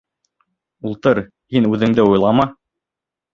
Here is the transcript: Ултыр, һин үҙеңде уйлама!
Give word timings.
Ултыр, 0.91 1.21
һин 1.57 1.69
үҙеңде 1.73 2.07
уйлама! 2.13 2.49